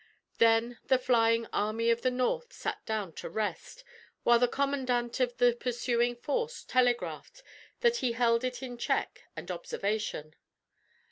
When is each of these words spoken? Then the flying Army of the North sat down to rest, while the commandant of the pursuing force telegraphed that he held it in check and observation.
Then 0.39 0.79
the 0.87 0.97
flying 0.97 1.45
Army 1.53 1.91
of 1.91 2.01
the 2.01 2.09
North 2.09 2.51
sat 2.51 2.83
down 2.87 3.13
to 3.13 3.29
rest, 3.29 3.83
while 4.23 4.39
the 4.39 4.47
commandant 4.47 5.19
of 5.19 5.37
the 5.37 5.53
pursuing 5.55 6.15
force 6.15 6.63
telegraphed 6.63 7.43
that 7.81 7.97
he 7.97 8.13
held 8.13 8.43
it 8.43 8.63
in 8.63 8.79
check 8.79 9.25
and 9.37 9.51
observation. 9.51 10.33